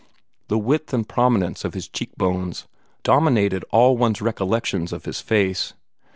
The 0.47 0.57
width 0.57 0.95
and 0.95 1.07
prominence 1.07 1.63
of 1.63 1.75
his 1.75 1.87
cheek 1.87 2.09
bones 2.17 2.65
dominated 3.03 3.63
all 3.69 3.97
one's 3.97 4.19
recollections 4.19 4.91
of 4.91 5.05
his 5.05 5.21
face. 5.21 5.75